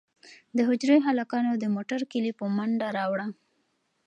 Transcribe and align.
د 0.55 0.57
حجرې 0.69 0.97
هلکانو 1.07 1.51
د 1.57 1.65
موټر 1.75 1.99
کیلي 2.11 2.31
په 2.39 2.45
منډه 2.55 2.87
راوړه. 2.97 3.25